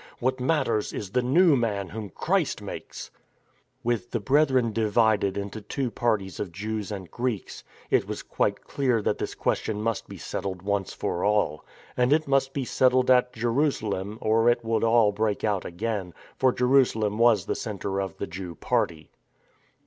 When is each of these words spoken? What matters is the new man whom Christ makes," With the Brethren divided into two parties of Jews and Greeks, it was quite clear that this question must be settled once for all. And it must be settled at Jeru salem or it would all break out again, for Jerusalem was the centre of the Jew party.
What 0.17 0.39
matters 0.39 0.93
is 0.93 1.11
the 1.11 1.21
new 1.21 1.55
man 1.55 1.89
whom 1.89 2.09
Christ 2.09 2.59
makes," 2.59 3.11
With 3.83 4.09
the 4.09 4.19
Brethren 4.19 4.73
divided 4.73 5.37
into 5.37 5.61
two 5.61 5.91
parties 5.91 6.39
of 6.39 6.51
Jews 6.51 6.91
and 6.91 7.11
Greeks, 7.11 7.63
it 7.91 8.07
was 8.07 8.23
quite 8.23 8.63
clear 8.63 9.03
that 9.03 9.19
this 9.19 9.35
question 9.35 9.79
must 9.79 10.09
be 10.09 10.17
settled 10.17 10.63
once 10.63 10.91
for 10.91 11.23
all. 11.23 11.63
And 11.95 12.11
it 12.13 12.27
must 12.27 12.51
be 12.51 12.65
settled 12.65 13.11
at 13.11 13.31
Jeru 13.33 13.69
salem 13.69 14.17
or 14.21 14.49
it 14.49 14.65
would 14.65 14.83
all 14.83 15.11
break 15.11 15.43
out 15.43 15.65
again, 15.65 16.15
for 16.35 16.51
Jerusalem 16.51 17.19
was 17.19 17.45
the 17.45 17.53
centre 17.53 18.01
of 18.01 18.17
the 18.17 18.25
Jew 18.25 18.55
party. 18.55 19.11